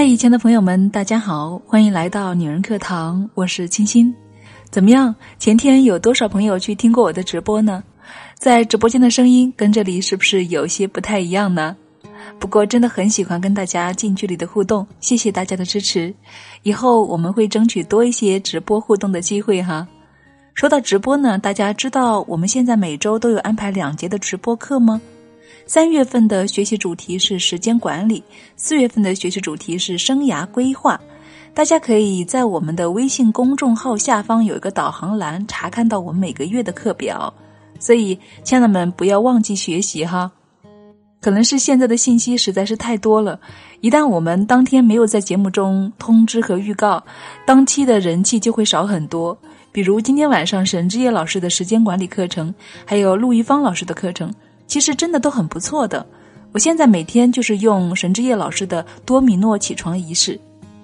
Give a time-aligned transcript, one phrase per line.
[0.00, 4.14] 嗨，以前的朋友们，大家好，欢迎来到女人课堂，我是清新。
[4.70, 5.14] 怎么样？
[5.38, 7.84] 前天有多少朋友去听过我的直播呢？
[8.34, 11.76] 在直播间的声音跟这里是不是有些不太一样呢？
[12.38, 16.14] 不过真的很喜欢跟大家近距离的互动，谢谢大家的支持。
[16.62, 19.86] 以后我们会争取多一些直播互动的机会哈。
[20.54, 24.98] 说到直播呢，大家知道我们现在每周都有安排两节的直播课吗？
[25.72, 28.20] 三月份的学习主题是时间管理，
[28.56, 31.00] 四月份的学习主题是生涯规划。
[31.54, 37.32] 大家可以在我们的微信公众号下方有一个导航栏，查看到我们每个月的课表。
[37.78, 40.32] 所以，亲爱的们不要忘记学习哈。
[41.20, 43.38] 可能是现在的信息实在是太多了，
[43.80, 47.00] 一旦我们当天没有在节目中通知和预告，
[47.46, 49.38] 当期的人气就会少很多。
[49.70, 52.52] 比如今天晚上沈之业老师的时间管理课程，
[52.84, 54.34] 还有陆一芳老师的课程。
[54.70, 56.06] 其实真的都很不错的，
[56.52, 60.40] 我现在每天就是用神之夜老师的多米诺起床仪式，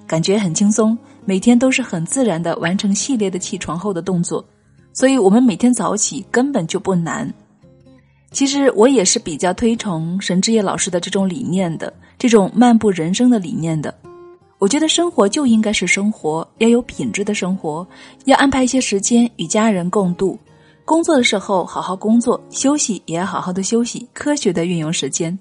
[0.09, 4.45] 感觉很轻松，每天都是很自然的完成系列的起床后的动作，
[4.93, 7.33] 所以我们每天早起根本就不难。
[8.33, 13.95] 其实我也是比较推崇神之夜老师的这种理念的，这种漫步人生的理念的。
[14.59, 17.87] 我觉得生活就应该是生活，要有品质的生活，
[18.25, 20.37] 要安排一些时间与家人共度。
[20.87, 25.37] 工作的时候好好工作，休息也要好好的休息，科学的运用时间。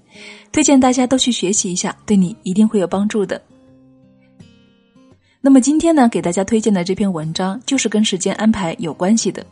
[0.51, 3.39] 推荐大家都去学习一下，对你一定会有帮助的。
[5.41, 9.45] 那么今天呢，给大家推荐的这篇文章就是跟时间安排有关系的。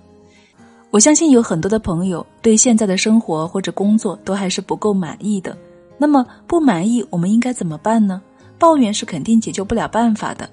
[0.89, 5.55] 我相信有很多的朋友对现在的生活或者工作都还是不够满意的。
[5.99, 8.19] 那么不满意，我们应该怎么办呢？
[8.57, 10.49] 抱怨是肯定解决不了办法的。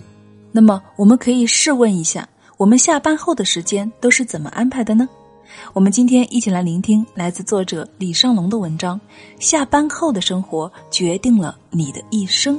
[0.52, 5.08] 那么我们可以试问一下，我们下班后的时间都是怎么安排的呢？
[5.72, 8.98] 我们今天一起来聆听来自作者李尚龙的文章
[9.38, 12.56] 《下班后的生活决定了你的一生》，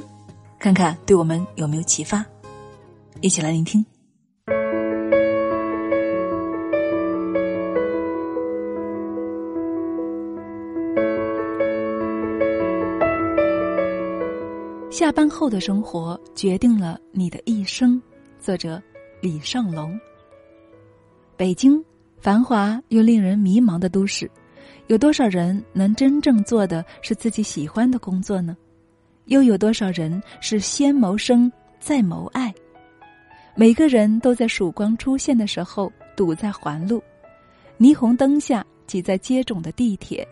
[0.60, 2.26] 看看对我们有没有启发。
[3.22, 3.86] 一起来聆听。
[14.90, 18.02] 下班后的生活决定了你的一生。
[18.40, 18.82] 作者
[19.22, 20.00] 李尚龙。
[21.38, 21.84] 北京。
[22.22, 24.30] 繁华又令人迷茫的都市，
[24.86, 28.56] 有多少人能真正做的是自己喜欢的工作呢？
[29.26, 32.54] 又有多少人是先谋生再谋爱？
[33.56, 37.02] 每个人都在曙光出现的时候堵在环路，
[37.80, 40.28] 霓虹灯下挤在接踵的地铁。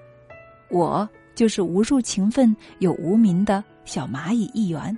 [0.70, 4.96] 我就是无数勤奋又无名的小蚂蚁一员。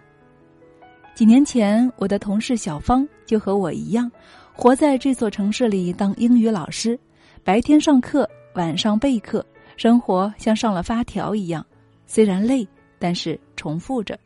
[1.15, 4.11] 几年前，我的同事小芳就和我一样。
[4.53, 6.99] 活在这座城市里当英语老师，
[7.43, 9.43] 白天上课，晚上备课，
[9.75, 11.65] 生活像上了发条一样，
[12.05, 12.67] 虽然累，
[12.99, 14.17] 但是重复着。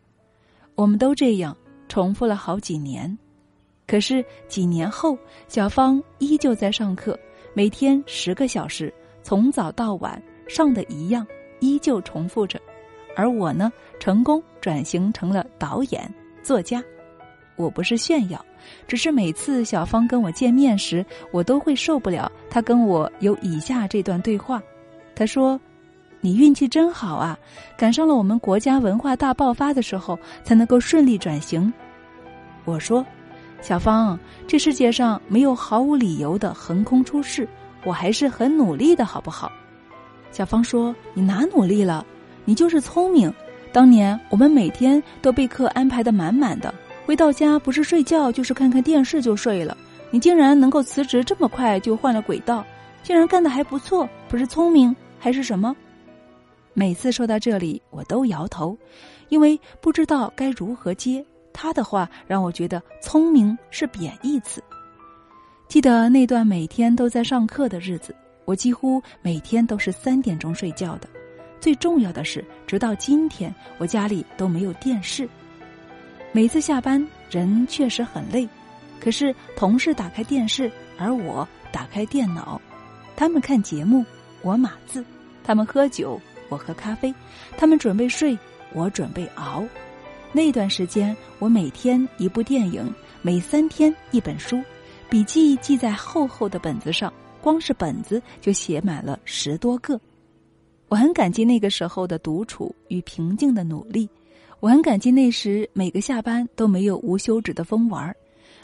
[0.74, 1.56] 我们都这样
[1.88, 3.18] 重复了好几年，
[3.88, 7.18] 可是几年后，小芳依旧在上课，
[7.53, 8.94] 每天十个小时，
[9.24, 11.25] 从早到晚上的一样，
[11.62, 12.59] 依旧重复着。
[13.16, 16.84] 而我呢，成功转型成了导演、作家。
[17.56, 18.46] 我不是炫耀，
[18.88, 22.31] 只是每次小芳跟我见面时，我都会受不了。
[22.50, 24.62] 她跟我有以下这段对话：
[25.16, 25.59] 她说
[26.22, 27.38] ：“你运气真好啊，
[27.78, 31.72] 赶上了我们国家文化大爆发的时候，才能够顺利转型。”
[32.66, 33.06] 我说
[33.62, 37.47] ：“小芳，这世界上没有毫无理由的横空出世，
[37.84, 39.52] 我还是很努力的，好不好？”
[40.32, 42.06] 小芳说：“你哪努力了？
[42.44, 43.32] 你就是聪明。
[43.72, 46.74] 当年我们每天都被课安排的满满的。”
[47.05, 49.77] 回到家不是睡觉就是看看电视就睡了。
[50.11, 52.66] 你竟然能够辞职这么快就换了轨道，
[53.03, 55.75] 竟然干得还不错，不是聪明还是什么？
[56.73, 58.77] 每次说到这里，我都摇头，
[59.29, 61.23] 因为不知道该如何接
[61.53, 64.63] 他的话，让我觉得聪明是贬义词。
[65.67, 71.07] 记得那段每天都在上课的日子，我几乎每天都是三点钟睡觉的。
[71.59, 75.28] 最重要的是，直到今天，我家里都没有电视。
[76.35, 77.02] 每次下班，
[77.32, 78.46] 人确实很累，
[78.99, 82.59] 可是同事打开电视，而我打开电脑，
[83.16, 84.03] 他们看节目，
[84.41, 85.02] 我码字；
[85.46, 87.09] 他们喝酒，我喝咖啡；
[87.55, 88.37] 他们准备睡，
[88.73, 89.64] 我准备熬。
[90.34, 94.61] 那段时间，我每天一部电影，每三天一本书，
[95.09, 99.97] 笔记记在厚厚的本子上，光是本子就写满了十多个。
[100.90, 104.09] 我很感激那个时候的独处与平静的努力。
[104.59, 108.16] 我很感激那时每个下班都没有无休止的疯玩，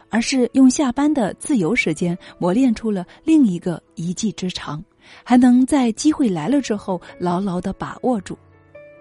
[0.09, 4.83] 而是用下班的自由时间磨练出了另一个一技之长，
[5.23, 8.37] 还能在机会来了之后牢牢的把握住。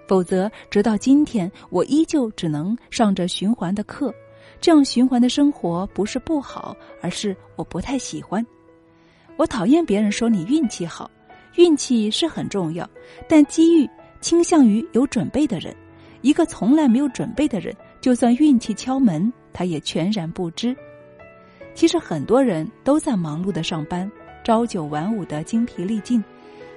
[0.06, 4.12] 否则直到今天，我依旧只能上着循环的课。
[4.60, 8.44] 这样循环的生活不是不好，而是我不太喜欢。
[9.36, 11.10] 我讨厌别人说你运气好，
[11.54, 12.86] 运气是很重要，
[13.26, 13.88] 但机遇
[14.20, 15.74] 倾向于有准备的人。
[16.22, 20.76] 一个从来没有准备的人，就算运气敲门，他也全然不知。
[21.74, 24.10] 其实很多人都在忙碌的上班，
[24.44, 26.22] 朝九晚五的精疲力尽，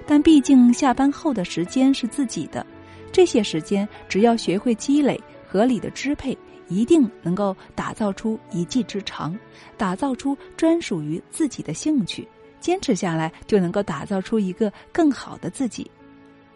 [0.06, 2.64] 但毕竟下班后的时间是自己的，
[3.12, 6.36] 这些时间只要学会积累，合理的支配。
[6.68, 9.38] 一定能够打造出一技之长，
[9.76, 12.26] 打造出专属于自己的兴趣，
[12.58, 15.88] 坚持下来就能够打造出一个更好的自己。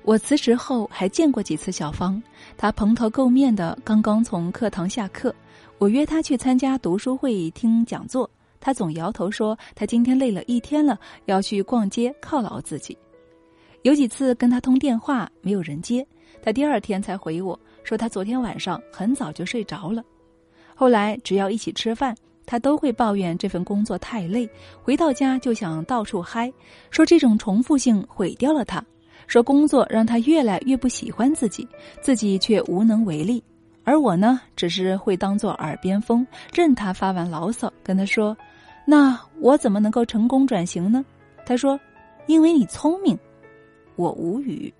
[0.08, 2.22] 我辞职后还见过几次小芳，
[2.56, 5.34] 她蓬头垢面的刚刚从课堂下课，
[5.76, 8.28] 我约她去参加读书会听讲座，
[8.58, 12.96] 她总摇头说她今天累了一天了，要去逛街犒劳自己。
[13.82, 16.06] 有几次跟她通电话没有人接，
[16.40, 17.60] 她第二天才回我。
[17.84, 20.02] 说她昨天晚上很早就睡着了，
[20.74, 22.16] 后来只要一起吃饭，
[22.46, 24.48] 她都会抱怨这份工作太累，
[24.82, 26.50] 回到家就想到处嗨，
[26.90, 28.82] 说这种重复性毁掉了她，
[29.28, 31.68] 说工作让他越来越不喜欢自己，
[32.00, 33.40] 自己却无能为力。
[33.84, 38.36] 而我呢，只是会当做耳边风，任他发完牢骚，跟他说
[38.84, 41.04] ：“那我怎么能够成功转型呢？”
[41.46, 41.78] 他说
[42.26, 43.16] ：“因为你聪明。”
[43.96, 44.72] 我无语。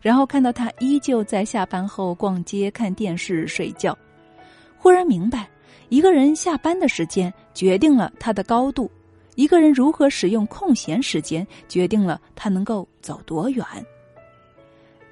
[0.00, 3.96] 然后看到他依旧在下班后逛街、看电视、睡觉，
[4.78, 5.48] 忽然明白，
[5.90, 8.90] 一个人下班的时间决定了他的高度，
[9.34, 13.64] 一个人如何使用空闲时间决定了他能够走多远。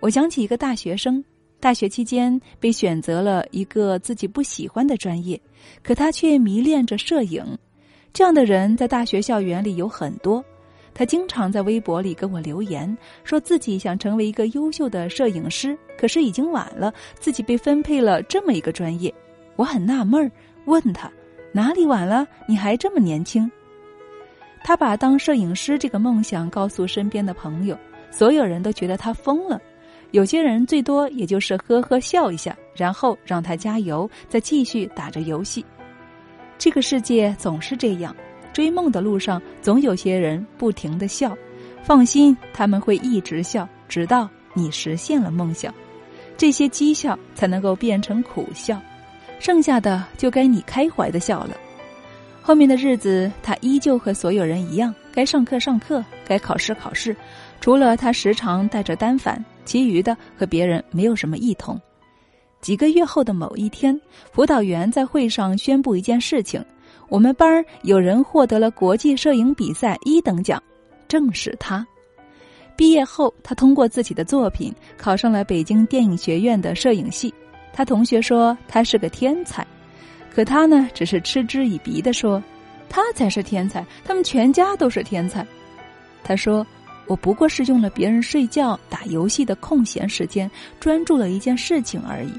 [0.05, 1.25] 我想起一个大学生，
[1.59, 5.41] 大学期间被选择了一个自己不喜欢的专业，
[5.83, 7.43] 可他却迷恋着摄影。
[8.13, 10.45] 这样的人在大学校园里有很多。
[10.93, 19.13] 他经常在微博里跟我留言，说自己想成为一个优秀的摄影师，可是已经晚了，自己被分配了这么一个专业。
[19.57, 20.31] 我很纳闷儿，
[20.67, 21.11] 问他
[21.51, 22.29] 哪里晚了？
[22.47, 23.51] 你还这么年轻。
[24.63, 27.75] 他把当摄影师这个梦想告诉身边的朋友，
[28.11, 29.59] 所有人都觉得他疯了。
[30.15, 35.67] 有些人最多也就是呵呵笑一下，然后让他加油，再继续打着游戏。
[36.57, 38.15] 这个世界总是这样。
[38.53, 41.37] 追梦的路上，总有些人不停的笑，
[41.83, 45.75] 放心，他们会一直笑，直到你实现了梦想。
[46.37, 48.81] 这些讥笑才能够变成苦笑，
[49.41, 51.57] 剩下的就该你开怀的笑了。
[52.41, 57.17] 后面的日子，他依旧和所有人一样，该上课上课，该考试考试。
[57.61, 61.81] 除了他时常带着单反，其余的和别人没有什么异同。
[62.61, 63.99] 几个月后的某一天，
[64.33, 66.65] 辅导员在会上宣布一件事情。
[67.09, 70.63] 我们班有人获得了国际摄影比赛一等奖，
[71.07, 71.87] 正是他。
[72.77, 77.33] 毕业后，他通过自己的作品考上了北京电影学院的摄影系。
[77.73, 79.67] 他同学说他是个天才，
[80.35, 82.43] 可他呢，只是嗤之以鼻的说
[82.89, 85.47] ：“他才是天才，他们全家都是天才。”
[86.25, 86.67] 他说
[87.07, 92.33] ：“我不过是用了别人睡觉、打游戏的空闲时间，专注了一件事情而已。”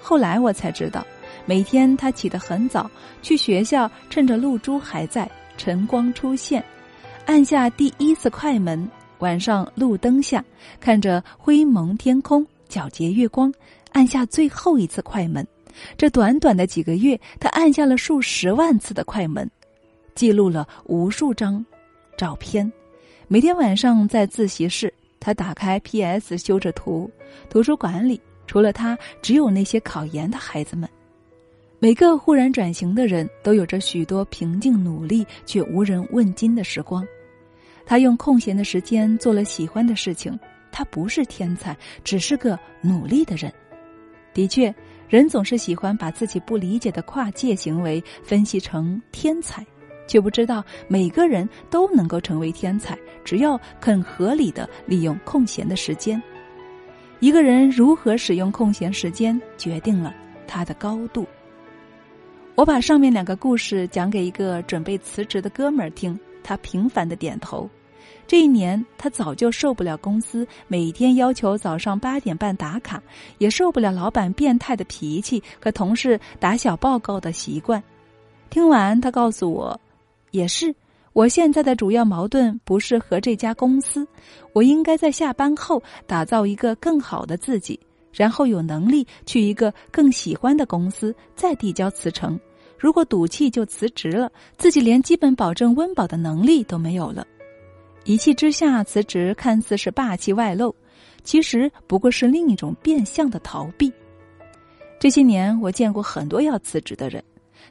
[0.00, 1.04] 后来我才知道。
[1.44, 2.88] 每天他起得很早，
[3.20, 6.64] 去学校，趁着露珠还在，晨光出现，
[7.26, 8.88] 按下第一次快门。
[9.18, 10.44] 晚上路灯下，
[10.78, 13.52] 看着灰蒙天空，皎洁月光，
[13.90, 15.44] 按下最后一次快门。
[15.96, 19.50] 这短短的几个月，他按下了数十万次的快门，
[20.14, 21.64] 记录了无数张
[22.16, 22.70] 照片。
[23.32, 27.10] 每天晚上在自习室，他打开 PS 修着图。
[27.48, 30.86] 图书馆里，除了他，只有那些考研的孩子们。
[31.78, 37.02] 每个忽然转型的人都有着许多平静、努力却无人问津的时光。
[37.86, 40.38] 他用空闲的时间做了喜欢的事情。
[40.70, 41.74] 他不是天才，
[42.04, 43.50] 只是个努力的人。
[44.34, 44.74] 的确，
[45.08, 49.66] 人总是喜欢把自己不理解的跨界行为分析成天才，
[50.06, 56.22] 却不知道每个人都能够成为天才，只要肯合理的利用空闲的时间。
[57.20, 60.14] 一个人如何使用空闲时间，决定了
[60.46, 61.26] 他的高度。
[62.54, 67.68] 我把上面两个故事讲给一个准备辞职的哥们儿听，他频繁的点头。
[68.26, 73.02] 这一年，他早就受不了公司每天要求早上八点半打卡，
[73.38, 77.82] 也受不了老板变态的脾气和同事打小报告的习惯。
[78.50, 79.78] 听完，他告诉我，
[80.32, 80.74] 也是，
[81.12, 84.04] 我现在的主要矛盾不是和这家公司，
[84.52, 87.78] 我应该在下班后打造一个更好的自己。
[88.12, 92.38] 然后有能力去一个更喜欢的公司，再递交辞呈。
[92.78, 97.26] 如果赌气就辞职了，自己连基本保证温饱的能力都没有了。
[98.04, 100.76] 一气之下辞职，看似是霸气外露，
[101.24, 103.90] 其实不过是另一种变相的逃避。
[105.00, 107.24] 这些年，我见过很多要辞职的人，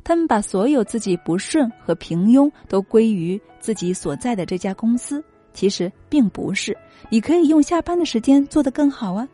[0.04, 5.24] 他们把所有自己不顺和平庸都归于自己所在的这家公司。
[5.54, 6.78] 其实并不是，
[7.10, 9.28] 你可以用下班的时间做得更好啊。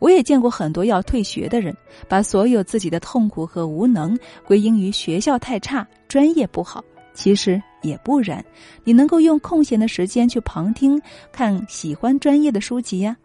[0.00, 1.72] 我也见过很多要退学的人，
[2.08, 6.84] 把所有自己的痛苦和无能归因于学校太差、专业不好。
[7.14, 8.44] 其实也不然，
[8.82, 11.00] 你能够用空闲的时间去旁听、
[11.30, 13.16] 看喜欢专业的书籍呀。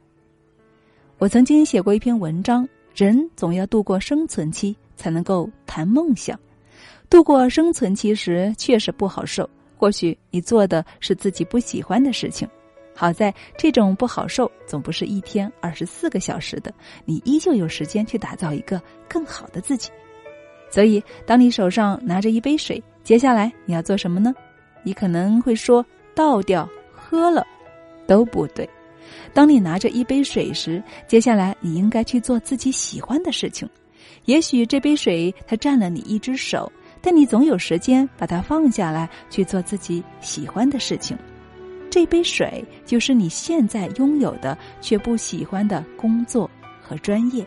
[1.17, 6.39] 我曾经写过一篇文章：人总要度过生存期，才能够谈梦想。
[7.09, 12.47] 度过生存期时确实不好受，或许你做的是自己不喜欢的事情。
[12.95, 16.73] 好在这种不好受总不是一天二十四个小时的，
[17.05, 19.89] 你依旧有时间去打造一个更好的自己。
[20.69, 22.83] 所以，当你手上拿着一杯水。
[23.03, 24.35] 接下来你要做什么呢？
[24.83, 27.47] 你可能会说倒掉喝了，
[28.05, 28.69] 都不对。
[29.33, 33.69] 当你拿着一杯水时，接下来你应该去做自己喜欢的事情。
[34.25, 36.71] 也许这杯水它占了你一只手，
[37.01, 41.17] 但你总有时间把它放下来去做自己喜欢的事情。
[41.89, 46.49] 这杯水就是你现在拥有的却不喜欢的工作
[46.81, 47.45] 和专业。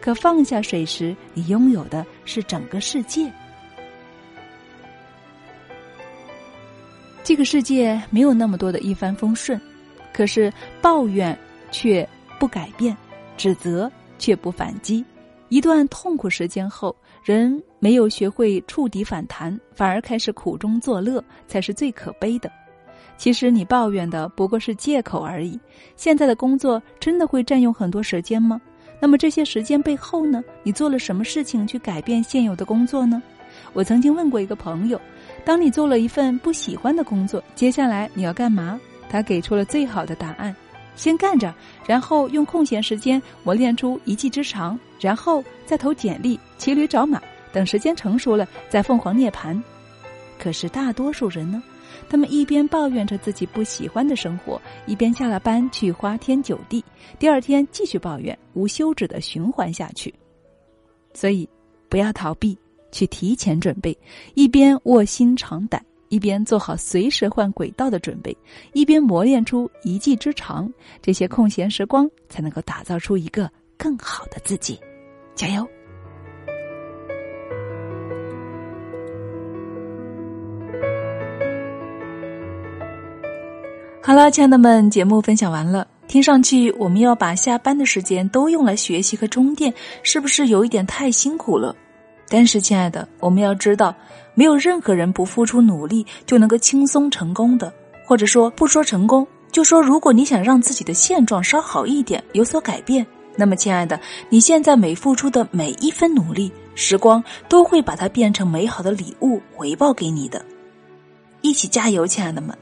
[0.00, 3.30] 可放下水时，你拥有的是整个世界。
[7.22, 9.60] 这个世界没有那么多的一帆风顺，
[10.12, 10.52] 可是
[10.82, 11.36] 抱怨
[11.70, 12.06] 却
[12.38, 12.96] 不改变，
[13.36, 15.04] 指责却不反击。
[15.50, 22.50] 一段痛苦时间后，人没有学会触底反弹，反而开始苦中作乐，才是最可悲的。
[23.16, 25.58] 其实你抱怨的不过是借口而已。
[25.96, 28.60] 现在的工作真的会占用很多时间吗？
[29.00, 30.42] 那么这些时间背后呢？
[30.62, 33.20] 你做了什么事情去改变现有的工作呢？
[33.72, 35.00] 我曾经问过一个朋友。
[35.44, 38.80] 当你做了一份不喜欢的工作，接下来你要干嘛？
[39.08, 40.54] 他给出了最好的答案：
[40.96, 41.54] 先干着，
[41.86, 47.20] 然后用空闲时间磨练出一技之长，然后再投简历、骑驴找马，
[47.52, 49.60] 等时间成熟了再凤凰涅槃。
[50.38, 51.62] 可是大多数人呢，
[52.08, 56.84] 他们一边抱怨着自己不喜欢的生活，一边下了班去花天酒地，
[57.18, 60.14] 第二天继续抱怨，无休止的循环下去。
[61.14, 61.48] 所以，
[61.88, 62.58] 不要逃避。
[62.92, 63.96] 去提前准备，
[64.34, 65.80] 一边卧薪尝胆，
[66.10, 68.36] 一边做好随时换轨道的准备，
[68.74, 74.78] 一边磨练出一技之长，这些空闲时光才能够打造出一个更好的自己。
[75.34, 75.66] 加油！
[84.02, 85.86] 好了，亲爱的们，节目分享完了。
[86.08, 91.76] 听上去，我们要把下班的时间都用来学习和充电，是不是有一点太辛苦了？
[92.30, 93.94] 但是，亲爱的，我们要知道，
[94.34, 97.70] 没有任何人不付出努力就能够轻松成功的。
[98.06, 103.06] 或者说，不说成功，就说如果你想让自己的现状稍好一点，有所改变，
[103.36, 110.44] 那么，亲爱的，你现在每付出的每一分努力，时光都会把它变成美好的礼物回报给你的。
[111.40, 112.56] 一起加油，亲爱的们！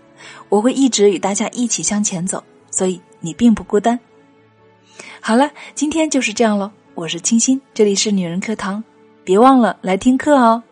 [0.48, 3.98] 我会一直与大家一起向前走，所以你并不孤单。
[5.20, 6.70] 好了，今天就是这样喽。
[6.94, 8.82] 我是清新，这里是女人课堂。
[9.28, 10.62] 别忘了来听课哦！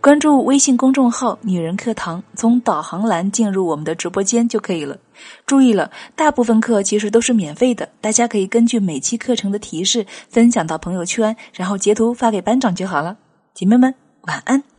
[0.00, 4.98] 关注微信公众号“女人课堂”，从导航栏进入我们的直播间就可以了。
[5.46, 13.16] 注意了，大部分课其实都是免费的，大家可以根据每期课程的提示分享到朋友圈，然后截图发给班长就好了。
[13.54, 14.69] 姐妹们，晚安。